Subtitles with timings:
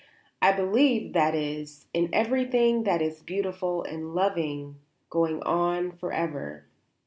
[0.41, 4.77] "I believe, that is, in everything that is beautiful and loving
[5.11, 6.65] going on for ever."